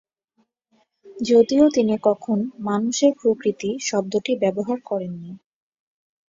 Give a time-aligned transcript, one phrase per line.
[1.21, 2.37] যদিও তিনি কখন
[2.61, 5.31] মানুষের প্রকৃতি শব্দটি ব্যবহার করেননি।